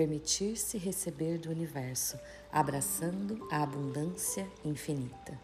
permitir-se 0.00 0.78
receber 0.78 1.36
do 1.36 1.50
universo, 1.50 2.18
abraçando 2.50 3.46
a 3.50 3.62
abundância 3.62 4.48
infinita. 4.64 5.38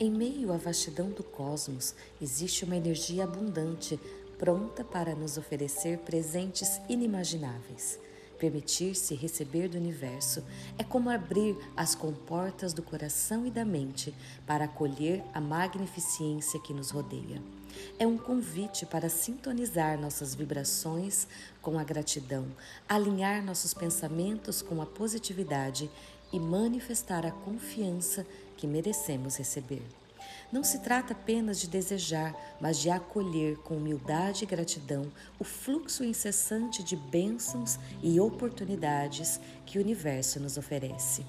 Em 0.00 0.10
meio 0.10 0.52
à 0.52 0.56
vastidão 0.56 1.10
do 1.10 1.22
cosmos, 1.22 1.94
existe 2.20 2.64
uma 2.64 2.76
energia 2.76 3.22
abundante, 3.22 3.96
pronta 4.36 4.82
para 4.82 5.14
nos 5.14 5.38
oferecer 5.38 5.98
presentes 5.98 6.80
inimagináveis. 6.88 8.00
Permitir-se 8.38 9.14
receber 9.14 9.68
do 9.68 9.76
universo 9.76 10.44
é 10.78 10.84
como 10.84 11.10
abrir 11.10 11.56
as 11.76 11.94
comportas 11.94 12.72
do 12.72 12.82
coração 12.82 13.44
e 13.46 13.50
da 13.50 13.64
mente 13.64 14.14
para 14.46 14.66
acolher 14.66 15.24
a 15.34 15.40
magnificência 15.40 16.60
que 16.60 16.72
nos 16.72 16.90
rodeia. 16.90 17.42
É 17.98 18.06
um 18.06 18.16
convite 18.16 18.86
para 18.86 19.08
sintonizar 19.08 20.00
nossas 20.00 20.34
vibrações 20.34 21.26
com 21.60 21.78
a 21.78 21.84
gratidão, 21.84 22.46
alinhar 22.88 23.44
nossos 23.44 23.74
pensamentos 23.74 24.62
com 24.62 24.80
a 24.80 24.86
positividade 24.86 25.90
e 26.32 26.38
manifestar 26.38 27.26
a 27.26 27.30
confiança 27.30 28.26
que 28.56 28.66
merecemos 28.66 29.36
receber. 29.36 29.82
Não 30.50 30.64
se 30.64 30.78
trata 30.78 31.12
apenas 31.12 31.60
de 31.60 31.68
desejar, 31.68 32.34
mas 32.58 32.78
de 32.78 32.88
acolher 32.88 33.58
com 33.58 33.76
humildade 33.76 34.44
e 34.44 34.46
gratidão 34.46 35.12
o 35.38 35.44
fluxo 35.44 36.02
incessante 36.02 36.82
de 36.82 36.96
bênçãos 36.96 37.78
e 38.02 38.18
oportunidades 38.18 39.38
que 39.66 39.78
o 39.78 39.82
universo 39.82 40.40
nos 40.40 40.56
oferece. 40.56 41.24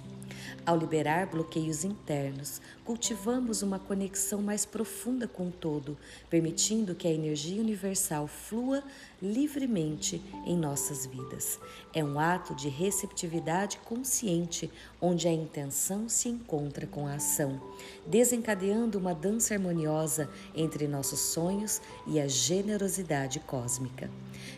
Ao 0.65 0.77
liberar 0.77 1.27
bloqueios 1.27 1.83
internos, 1.83 2.61
cultivamos 2.85 3.61
uma 3.61 3.79
conexão 3.79 4.41
mais 4.41 4.65
profunda 4.65 5.27
com 5.27 5.47
o 5.47 5.51
todo, 5.51 5.97
permitindo 6.29 6.95
que 6.95 7.07
a 7.07 7.11
energia 7.11 7.61
universal 7.61 8.27
flua 8.27 8.83
livremente 9.21 10.21
em 10.45 10.57
nossas 10.57 11.05
vidas. 11.05 11.59
É 11.93 12.03
um 12.03 12.19
ato 12.19 12.55
de 12.55 12.69
receptividade 12.69 13.77
consciente, 13.79 14.71
onde 15.01 15.27
a 15.27 15.31
intenção 15.31 16.07
se 16.07 16.29
encontra 16.29 16.87
com 16.87 17.07
a 17.07 17.15
ação, 17.15 17.61
desencadeando 18.05 18.97
uma 18.97 19.13
dança 19.13 19.53
harmoniosa 19.53 20.29
entre 20.55 20.87
nossos 20.87 21.19
sonhos 21.19 21.81
e 22.07 22.19
a 22.19 22.27
generosidade 22.27 23.39
cósmica. 23.41 24.09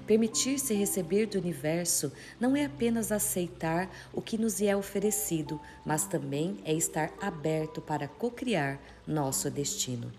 Permitir-se 0.05 0.73
receber 0.73 1.27
do 1.27 1.37
universo 1.37 2.11
não 2.39 2.55
é 2.55 2.65
apenas 2.65 3.11
aceitar 3.11 3.89
o 4.13 4.21
que 4.21 4.37
nos 4.37 4.61
é 4.61 4.75
oferecido, 4.75 5.59
mas 5.85 6.05
também 6.05 6.59
é 6.65 6.73
estar 6.73 7.11
aberto 7.21 7.81
para 7.81 8.07
co-criar 8.07 8.79
nosso 9.07 9.49
destino. 9.49 10.11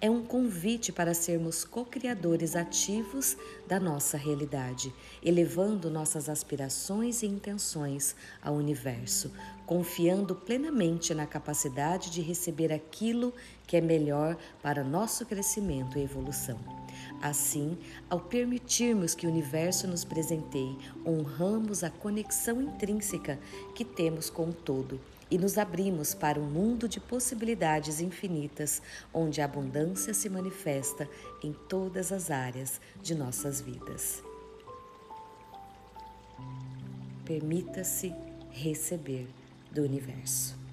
É 0.00 0.10
um 0.10 0.22
convite 0.22 0.92
para 0.92 1.14
sermos 1.14 1.64
co-criadores 1.64 2.54
ativos 2.54 3.36
da 3.66 3.80
nossa 3.80 4.16
realidade, 4.16 4.92
elevando 5.22 5.90
nossas 5.90 6.28
aspirações 6.28 7.22
e 7.22 7.26
intenções 7.26 8.14
ao 8.42 8.54
universo, 8.54 9.32
confiando 9.64 10.34
plenamente 10.34 11.14
na 11.14 11.26
capacidade 11.26 12.10
de 12.10 12.20
receber 12.20 12.72
aquilo 12.72 13.32
que 13.66 13.76
é 13.76 13.80
melhor 13.80 14.36
para 14.62 14.84
nosso 14.84 15.24
crescimento 15.24 15.98
e 15.98 16.02
evolução. 16.02 16.58
Assim, 17.22 17.76
ao 18.10 18.20
permitirmos 18.20 19.14
que 19.14 19.26
o 19.26 19.30
universo 19.30 19.86
nos 19.88 20.04
presenteie, 20.04 20.76
honramos 21.04 21.82
a 21.82 21.90
conexão 21.90 22.60
intrínseca 22.60 23.38
que 23.74 23.84
temos 23.84 24.28
com 24.28 24.50
o 24.50 24.52
todo 24.52 25.00
e 25.30 25.38
nos 25.38 25.58
abrimos 25.58 26.14
para 26.14 26.38
um 26.38 26.44
mundo 26.44 26.88
de 26.88 27.00
possibilidades 27.00 28.00
infinitas, 28.00 28.80
onde 29.12 29.40
a 29.40 29.44
abundância 29.44 30.14
se 30.14 30.28
manifesta 30.28 31.08
em 31.42 31.52
todas 31.68 32.12
as 32.12 32.30
áreas 32.30 32.80
de 33.02 33.14
nossas 33.14 33.60
vidas. 33.60 34.22
Permita-se 37.24 38.14
receber 38.50 39.26
do 39.72 39.82
universo. 39.82 40.65